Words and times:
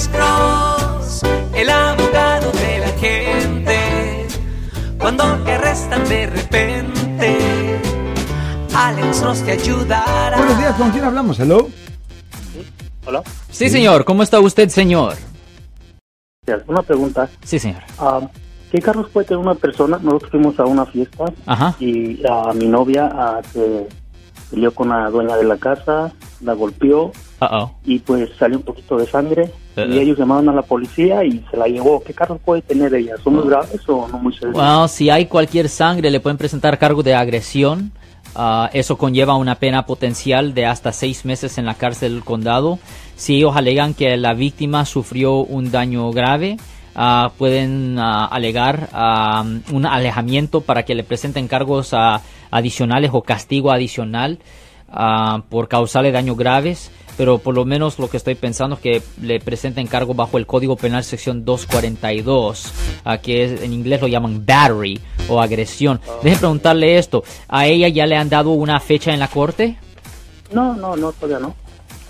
Alex 0.00 0.08
Cross, 0.16 1.22
el 1.54 1.68
abogado 1.68 2.50
de 2.52 2.78
la 2.78 2.88
gente. 2.98 4.26
Cuando 4.98 5.24
te 5.44 5.52
arrestan 5.52 6.08
de 6.08 6.26
repente, 6.26 7.78
Alex 8.74 9.20
Cross 9.20 9.42
te 9.42 9.52
ayudará. 9.52 10.38
Buenos 10.38 10.56
días, 10.56 10.74
¿con 10.76 10.90
quién 10.90 11.04
hablamos? 11.04 11.38
Hello. 11.38 11.68
Hola. 13.04 13.22
Sí, 13.50 13.68
señor. 13.68 14.06
¿Cómo 14.06 14.22
está 14.22 14.40
usted, 14.40 14.70
señor? 14.70 15.16
Una 16.66 16.80
pregunta. 16.80 17.28
Sí, 17.44 17.58
señor. 17.58 17.82
Ah, 17.98 18.20
¿Qué 18.72 18.80
carros 18.80 19.10
puede 19.10 19.26
tener 19.26 19.44
una 19.44 19.54
persona? 19.54 19.98
Nosotros 20.00 20.30
fuimos 20.30 20.58
a 20.58 20.64
una 20.64 20.86
fiesta 20.86 21.26
Ajá. 21.44 21.76
y 21.78 22.22
a 22.26 22.54
mi 22.54 22.68
novia 22.68 23.10
ah, 23.12 23.42
se 23.52 23.86
peleó 24.50 24.74
con 24.74 24.88
la 24.88 25.10
dueña 25.10 25.36
de 25.36 25.44
la 25.44 25.58
casa, 25.58 26.10
la 26.40 26.54
golpeó 26.54 27.12
Uh-oh. 27.40 27.72
y 27.84 27.98
pues 27.98 28.28
salió 28.38 28.58
un 28.58 28.64
poquito 28.64 28.96
de 28.96 29.06
sangre 29.06 29.50
Eh, 29.76 29.86
y 29.88 29.98
ellos 29.98 30.18
llamaron 30.18 30.48
a 30.48 30.52
la 30.52 30.62
policía 30.62 31.24
y 31.24 31.44
se 31.50 31.56
la 31.56 31.66
llevó. 31.66 32.02
¿Qué 32.02 32.12
carros 32.12 32.40
puede 32.44 32.60
tener 32.60 32.92
ella? 32.92 33.14
¿Son 33.22 33.34
muy 33.34 33.46
graves 33.46 33.80
o 33.88 34.08
no 34.08 34.18
muy 34.18 34.32
serios? 34.34 34.56
Well, 34.56 34.88
si 34.88 35.10
hay 35.10 35.26
cualquier 35.26 35.68
sangre, 35.68 36.10
le 36.10 36.18
pueden 36.18 36.36
presentar 36.36 36.76
cargo 36.76 37.02
de 37.02 37.14
agresión. 37.14 37.92
Ah, 38.34 38.68
eso 38.72 38.96
conlleva 38.96 39.36
una 39.36 39.54
pena 39.54 39.86
potencial 39.86 40.54
de 40.54 40.66
hasta 40.66 40.92
seis 40.92 41.24
meses 41.24 41.56
en 41.58 41.66
la 41.66 41.74
cárcel 41.74 42.14
del 42.14 42.24
condado. 42.24 42.78
Si 43.16 43.36
ellos 43.36 43.56
alegan 43.56 43.94
que 43.94 44.16
la 44.16 44.34
víctima 44.34 44.84
sufrió 44.84 45.36
un 45.36 45.70
daño 45.70 46.10
grave, 46.10 46.56
ah, 46.94 47.30
pueden 47.38 47.98
ah, 47.98 48.26
alegar 48.26 48.88
ah, 48.92 49.44
un 49.72 49.86
alejamiento 49.86 50.62
para 50.62 50.82
que 50.82 50.94
le 50.94 51.04
presenten 51.04 51.48
cargos 51.48 51.94
ah, 51.94 52.20
adicionales 52.50 53.10
o 53.12 53.22
castigo 53.22 53.70
adicional 53.70 54.38
ah, 54.90 55.42
por 55.48 55.68
causarle 55.68 56.12
daños 56.12 56.36
graves. 56.36 56.90
Pero 57.16 57.36
por 57.38 57.54
lo 57.54 57.66
menos 57.66 57.98
lo 57.98 58.08
que 58.08 58.16
estoy 58.16 58.34
pensando 58.34 58.76
es 58.76 58.80
que 58.80 59.02
le 59.20 59.40
presenten 59.40 59.86
cargo 59.86 60.14
bajo 60.14 60.38
el 60.38 60.46
Código 60.46 60.76
Penal 60.76 61.04
sección 61.04 61.44
242, 61.44 62.72
ah, 63.04 63.18
que 63.18 63.44
es- 63.44 63.62
en 63.62 63.74
inglés 63.74 64.00
lo 64.00 64.08
llaman 64.08 64.44
battery 64.46 64.98
o 65.28 65.40
agresión. 65.42 66.00
Deje 66.22 66.38
preguntarle 66.38 66.96
esto, 66.96 67.22
¿a 67.48 67.66
ella 67.66 67.88
ya 67.88 68.06
le 68.06 68.16
han 68.16 68.30
dado 68.30 68.50
una 68.50 68.80
fecha 68.80 69.12
en 69.12 69.20
la 69.20 69.28
corte? 69.28 69.76
No, 70.52 70.74
no, 70.74 70.96
no, 70.96 71.12
todavía 71.12 71.40
no. 71.40 71.54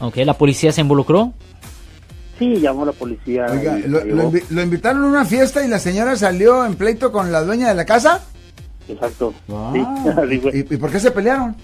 Ok, 0.00 0.16
¿la 0.18 0.34
policía 0.34 0.72
se 0.72 0.82
involucró? 0.82 1.32
Sí, 2.38 2.56
llamó 2.60 2.82
a 2.82 2.86
la 2.86 2.92
policía. 2.92 3.46
Oiga, 3.50 3.78
lo, 3.86 3.98
la 4.00 4.04
lo 4.04 4.16
llevó. 4.16 4.30
invi- 4.32 4.44
lo 4.50 4.62
invitaron 4.62 5.04
a 5.04 5.06
una 5.08 5.24
fiesta 5.24 5.64
y 5.64 5.68
la 5.68 5.78
señora 5.78 6.16
salió 6.16 6.64
en 6.66 6.74
pleito 6.76 7.10
con 7.10 7.32
la 7.32 7.42
dueña 7.42 7.68
de 7.68 7.74
la 7.74 7.84
casa. 7.86 8.24
Exacto. 8.88 9.32
Ah, 9.50 9.70
Sí, 9.72 9.80
así 10.22 10.38
fue. 10.38 10.52
¿Y, 10.54 10.74
y 10.74 10.76
por 10.76 10.90
qué 10.92 11.00
se 11.00 11.10
pelearon? 11.10 11.56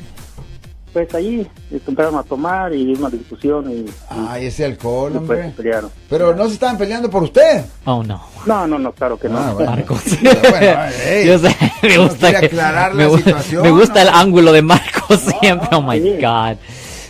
Pues 0.94 1.12
allí 1.14 1.44
empezaron 1.72 2.16
a 2.16 2.22
tomar 2.22 2.72
y 2.72 2.94
una 2.94 3.10
discusión 3.10 3.68
y, 3.70 3.84
Ay, 4.08 4.46
ese 4.46 4.64
alcohol, 4.64 5.10
y 5.14 5.18
pues 5.18 5.38
se 5.40 5.44
hombre. 5.46 5.56
pelearon. 5.56 5.90
Pero 6.08 6.34
no 6.36 6.46
se 6.46 6.54
estaban 6.54 6.78
peleando 6.78 7.10
por 7.10 7.24
usted. 7.24 7.64
Oh, 7.84 8.02
no. 8.04 8.22
No, 8.46 8.66
no, 8.68 8.78
no, 8.78 8.92
claro 8.92 9.18
que 9.18 9.28
no. 9.28 9.38
Ah, 9.38 9.52
bueno. 9.54 9.70
Marcos. 9.72 10.00
Pero 10.22 10.40
bueno, 10.50 10.80
ey. 11.06 11.26
Yo 11.26 11.38
sé, 11.40 11.56
me 11.82 11.98
gusta, 11.98 12.30
que- 12.40 12.46
aclarar 12.46 12.94
me, 12.94 13.02
la 13.04 13.10
gu- 13.10 13.16
situación, 13.18 13.62
me 13.64 13.70
gusta 13.72 14.02
el 14.02 14.08
¿no? 14.10 14.16
ángulo 14.16 14.52
de 14.52 14.62
Marcos 14.62 15.20
siempre. 15.40 15.68
Oh 15.72 15.82
my 15.82 16.00
sí. 16.00 16.16
God. 16.20 16.56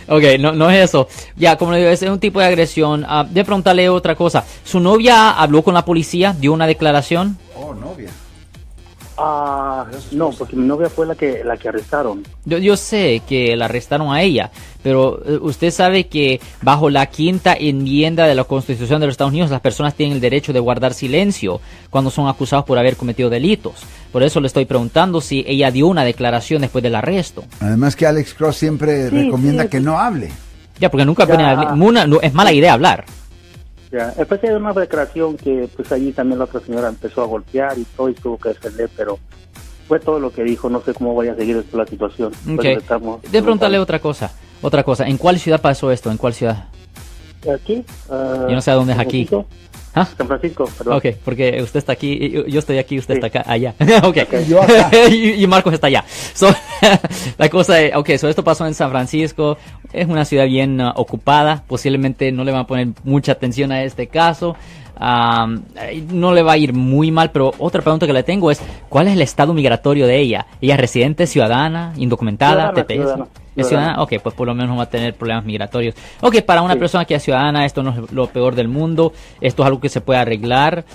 Ok, 0.07 0.23
no, 0.39 0.51
no 0.51 0.69
es 0.69 0.83
eso. 0.89 1.07
Ya, 1.35 1.55
como 1.55 1.71
le 1.71 1.77
digo, 1.79 1.89
ese 1.91 2.05
es 2.05 2.11
un 2.11 2.19
tipo 2.19 2.39
de 2.39 2.45
agresión. 2.47 3.05
Ah, 3.07 3.23
de 3.29 3.43
preguntarle 3.45 3.87
otra 3.89 4.15
cosa. 4.15 4.43
¿Su 4.63 4.79
novia 4.79 5.31
habló 5.31 5.61
con 5.63 5.73
la 5.75 5.85
policía? 5.85 6.35
¿Dio 6.39 6.53
una 6.53 6.65
declaración? 6.67 7.37
Oh, 7.55 7.73
novia. 7.75 8.09
Ah, 9.17 9.85
no, 10.11 10.31
porque 10.31 10.57
mi 10.57 10.65
novia 10.67 10.89
fue 10.89 11.05
la 11.05 11.15
que 11.15 11.41
la 11.45 11.55
que 11.55 11.69
arrestaron. 11.69 12.23
Yo, 12.43 12.57
yo 12.57 12.75
sé 12.75 13.21
que 13.27 13.55
la 13.55 13.65
arrestaron 13.65 14.13
a 14.13 14.21
ella, 14.21 14.51
pero 14.83 15.21
eh, 15.25 15.39
usted 15.41 15.71
sabe 15.71 16.07
que 16.07 16.41
bajo 16.61 16.89
la 16.89 17.05
quinta 17.05 17.53
enmienda 17.57 18.27
de 18.27 18.35
la 18.35 18.43
Constitución 18.43 18.99
de 18.99 19.07
los 19.07 19.13
Estados 19.13 19.31
Unidos 19.31 19.51
las 19.51 19.61
personas 19.61 19.93
tienen 19.95 20.15
el 20.15 20.21
derecho 20.21 20.51
de 20.51 20.59
guardar 20.59 20.93
silencio 20.93 21.61
cuando 21.89 22.09
son 22.11 22.27
acusados 22.27 22.65
por 22.65 22.77
haber 22.77 22.97
cometido 22.97 23.29
delitos. 23.29 23.75
Por 24.11 24.21
eso 24.21 24.41
le 24.41 24.47
estoy 24.47 24.65
preguntando 24.65 25.21
si 25.21 25.45
ella 25.47 25.71
dio 25.71 25.87
una 25.87 26.03
declaración 26.03 26.61
después 26.61 26.83
del 26.83 26.95
arresto. 26.95 27.45
Además 27.61 27.95
que 27.95 28.05
Alex 28.07 28.33
Cross 28.33 28.57
siempre 28.57 29.09
Sí, 29.09 29.15
recomienda 29.15 29.63
sí. 29.63 29.69
que 29.69 29.79
no 29.79 29.97
hable. 29.97 30.29
Ya, 30.77 30.91
porque 30.91 31.05
nunca 31.05 31.25
Ya. 31.25 31.33
pone- 31.33 31.83
una- 31.85 32.05
no- 32.05 32.19
es 32.21 32.33
mala 32.33 32.51
idea 32.51 32.73
hablar. 32.73 33.05
Ya, 33.95 34.11
después 34.11 34.43
hay 34.43 34.49
una 34.49 34.73
declaración 34.73 35.37
que 35.37 35.69
pues 35.73 35.89
allí 35.93 36.11
también 36.11 36.37
la 36.39 36.45
otra 36.45 36.59
señora 36.59 36.89
empezó 36.89 37.21
a 37.21 37.25
golpear 37.27 37.77
y 37.79 37.85
todo 37.85 38.09
y 38.09 38.13
tuvo 38.13 38.37
que 38.37 38.49
defender, 38.49 38.89
pero 38.97 39.17
fue 39.87 40.01
todo 40.01 40.19
lo 40.19 40.31
que 40.33 40.43
dijo. 40.43 40.69
No 40.69 40.81
sé 40.81 40.93
cómo 40.93 41.15
vaya 41.15 41.31
a 41.31 41.35
seguir 41.35 41.63
la 41.71 41.85
situación. 41.87 42.33
Por 42.45 42.55
Ok. 42.59 42.65
eso 42.65 42.79
estamos- 42.79 43.21
De 43.21 43.41
preguntarle 43.41 43.79
otra 43.79 43.99
cosa. 43.99 44.33
Otra 44.61 44.83
cosa. 44.83 45.07
¿En 45.07 45.17
cuál 45.17 45.39
ciudad 45.39 45.61
pasó 45.61 45.91
esto? 45.91 46.11
¿En 46.11 46.17
cuál 46.17 46.33
ciudad? 46.33 46.65
Aquí. 47.53 47.85
ah, 48.09 48.47
Yo 48.49 48.55
no 48.55 48.61
sé 48.61 48.71
a 48.71 48.73
dónde 48.73 48.91
es 48.93 48.99
aquí. 48.99 49.25
Francisco. 49.27 49.45
¿Ah? 49.95 50.05
San 50.17 50.27
Francisco, 50.27 50.69
perdón. 50.77 50.97
Ok, 50.97 51.05
porque 51.23 51.61
usted 51.61 51.77
está 51.79 51.93
aquí, 51.93 52.29
yo- 52.47 52.59
estoy 52.59 52.77
aquí, 52.77 52.99
usted 52.99 53.15
Sí. 53.15 53.21
está 53.23 53.39
acá, 53.39 53.49
allá. 53.49 53.73
ok. 54.03 54.17
Yo 54.47 54.61
acá. 54.61 54.91
y, 55.09 55.41
y 55.41 55.47
Marcos 55.47 55.73
está 55.73 55.87
allá. 55.87 56.03
So, 56.33 56.53
la 57.37 57.49
cosa 57.49 57.79
es, 57.81 57.95
ok, 57.95 58.09
so 58.17 58.27
esto 58.27 58.43
pasó 58.43 58.67
en 58.67 58.73
San 58.73 58.91
Francisco, 58.91 59.57
es 59.93 60.07
una 60.07 60.25
ciudad 60.25 60.45
bien 60.45 60.81
uh, 60.81 60.91
ocupada, 60.95 61.63
posiblemente 61.67 62.31
no 62.31 62.43
le 62.43 62.51
van 62.51 62.61
a 62.61 62.67
poner 62.67 62.89
mucha 63.03 63.31
atención 63.31 63.71
a 63.71 63.83
este 63.83 64.07
caso. 64.07 64.55
Eh, 64.99 66.03
no 66.11 66.33
le 66.33 66.41
va 66.43 66.53
a 66.53 66.57
ir 66.57 66.73
muy 66.73 67.11
mal, 67.11 67.31
pero 67.31 67.53
otra 67.59 67.81
pregunta 67.81 68.07
que 68.07 68.13
le 68.13 68.23
tengo 68.23 68.51
es, 68.51 68.61
¿cuál 68.89 69.07
es 69.07 69.13
el 69.13 69.21
estado 69.21 69.53
migratorio 69.53 70.07
de 70.07 70.19
ella? 70.19 70.45
¿Ella 70.61 70.75
es 70.75 70.79
residente, 70.79 71.27
ciudadana, 71.27 71.93
indocumentada, 71.97 72.71
Ciudadana, 72.71 72.83
TPS? 72.83 72.93
ciudadana, 72.95 73.23
¿Es 73.25 73.67
ciudadana. 73.67 73.69
ciudadana? 73.69 74.03
Ok, 74.03 74.13
pues 74.23 74.35
por 74.35 74.47
lo 74.47 74.53
menos 74.55 74.69
no 74.71 74.77
va 74.77 74.83
a 74.83 74.89
tener 74.89 75.13
problemas 75.15 75.45
migratorios. 75.45 75.95
Ok, 76.21 76.41
para 76.43 76.61
una 76.61 76.73
Sí. 76.73 76.79
persona 76.79 77.05
que 77.05 77.15
es 77.15 77.23
ciudadana, 77.23 77.65
esto 77.65 77.83
no 77.83 77.91
es 77.91 78.11
lo 78.11 78.27
peor 78.27 78.55
del 78.55 78.67
mundo. 78.67 79.13
Esto 79.41 79.63
es 79.63 79.67
algo 79.67 79.79
que 79.79 79.89
se 79.89 80.01
puede 80.01 80.19
arreglar. 80.19 80.85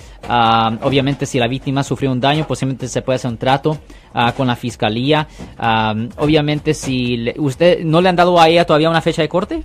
Obviamente, 0.83 1.25
si 1.25 1.39
la 1.39 1.47
víctima 1.47 1.83
sufrió 1.83 2.11
un 2.11 2.19
daño, 2.19 2.45
posiblemente 2.47 2.87
se 2.87 3.01
puede 3.01 3.15
hacer 3.17 3.31
un 3.31 3.37
trato 3.37 3.77
ah, 4.13 4.33
con 4.35 4.45
la 4.47 4.55
fiscalía. 4.55 5.27
Obviamente, 6.17 6.73
si 6.73 7.17
le- 7.17 7.35
usted 7.37 7.83
no 7.83 8.01
le 8.01 8.09
han 8.09 8.15
dado 8.15 8.39
a 8.39 8.47
ella 8.49 8.65
todavía 8.65 8.89
una 8.89 9.01
fecha 9.01 9.21
de 9.21 9.29
corte. 9.29 9.63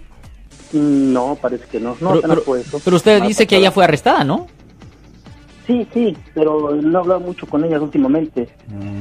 Mm, 0.72 1.12
No, 1.12 1.38
parece 1.40 1.64
que 1.66 1.78
no. 1.80 1.90
No, 1.90 1.96
pero, 1.98 2.10
apenas 2.18 2.28
pero- 2.36 2.42
fue 2.42 2.60
eso. 2.60 2.80
pero 2.84 2.96
usted 2.96 3.22
dice 3.22 3.46
que 3.46 3.56
ella 3.56 3.70
fue 3.70 3.84
arrestada, 3.84 4.24
¿no? 4.24 4.46
Sí, 5.66 5.84
sí, 5.92 6.16
pero 6.32 6.76
no 6.76 6.98
he 6.98 7.00
hablado 7.02 7.18
mucho 7.18 7.44
con 7.48 7.64
ella 7.64 7.80
últimamente. 7.80 8.42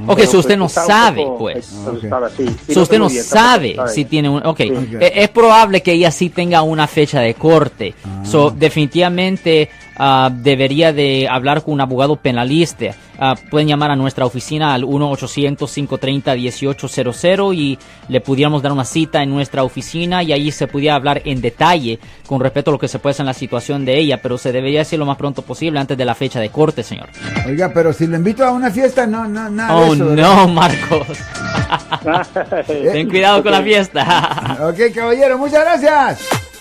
Ok, 0.08 0.16
Pero, 0.18 0.32
so 0.32 0.40
usted 0.40 0.58
pues, 0.58 0.58
no 0.58 0.68
sabe, 0.70 1.24
poco 1.24 1.38
pues. 1.38 1.72
asustada, 1.72 2.28
sí. 2.32 2.44
Sí, 2.48 2.74
So, 2.74 2.80
no 2.80 2.82
usted 2.82 3.00
no 3.00 3.08
bien, 3.10 3.24
sabe 3.24 3.76
si 3.94 4.02
ella. 4.02 4.10
tiene 4.10 4.30
un... 4.30 4.44
Ok, 4.44 4.58
Sí. 4.58 4.74
Eh, 5.00 5.12
es 5.14 5.30
probable 5.30 5.82
que 5.84 5.92
ella 5.92 6.10
sí 6.10 6.30
tenga 6.30 6.64
una 6.64 6.88
fecha 6.88 7.20
de 7.20 7.36
corte. 7.36 7.94
So, 8.24 8.50
definitivamente 8.50 9.70
ah, 9.98 10.30
debería 10.34 10.92
de 10.94 11.28
hablar 11.30 11.62
con 11.64 11.74
un 11.76 11.82
abogado 11.82 12.16
penalista. 12.18 12.88
Ah, 13.18 13.36
pueden 13.50 13.68
llamar 13.70 13.92
a 13.92 13.96
nuestra 13.96 14.26
oficina 14.26 14.74
al 14.74 14.84
1-800-530-1800 14.84 17.56
y 17.56 17.80
le 18.10 18.20
pudiéramos 18.22 18.62
dar 18.62 18.72
una 18.74 18.84
cita 18.86 19.24
en 19.24 19.30
nuestra 19.30 19.64
oficina 19.64 20.22
y 20.24 20.34
allí 20.34 20.52
se 20.52 20.68
pudiera 20.68 20.96
hablar 20.96 21.22
en 21.26 21.40
detalle 21.42 22.00
con 22.28 22.40
respecto 22.42 22.72
a 22.72 22.74
lo 22.74 22.80
que 22.80 22.88
se 22.90 23.00
puede 23.00 23.12
hacer 23.12 23.24
en 23.24 23.28
la 23.28 23.34
situación 23.34 23.86
de 23.86 23.98
ella, 23.98 24.22
pero 24.22 24.38
se 24.38 24.52
debería 24.52 24.82
hacer 24.82 25.00
lo 25.00 25.06
más 25.06 25.18
pronto 25.18 25.42
posible 25.44 25.80
antes 25.80 25.98
de 25.98 26.04
la 26.06 26.16
fecha 26.16 26.40
de 26.40 26.50
corte, 26.50 26.84
señor. 26.84 27.08
Oiga, 27.48 27.72
pero 27.74 27.94
si 27.94 28.08
lo 28.08 28.18
invito 28.18 28.44
a 28.44 28.52
una 28.52 28.70
fiesta, 28.72 29.08
no, 29.08 29.26
no, 29.28 29.50
nada 29.50 29.80
de 29.80 29.86
Oh, 29.90 29.94
eso, 29.94 30.06
¿verdad? 30.08 30.36
no, 30.36 30.48
Marcos. 30.50 31.08
Ten 32.68 33.10
cuidado 33.10 33.44
con 33.44 33.52
la 33.52 33.62
fiesta. 33.62 34.58
Ok, 34.62 34.94
caballero, 34.94 35.38
muchas 35.38 35.62
gracias. 35.64 36.20